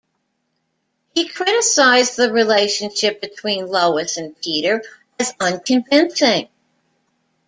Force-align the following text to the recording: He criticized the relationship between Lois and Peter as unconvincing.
He 1.13 1.27
criticized 1.27 2.17
the 2.17 2.31
relationship 2.33 3.21
between 3.21 3.67
Lois 3.67 4.17
and 4.17 4.35
Peter 4.41 4.81
as 5.19 5.31
unconvincing. 5.39 6.49